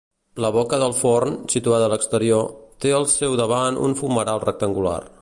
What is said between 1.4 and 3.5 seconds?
situada a l'exterior, té al seu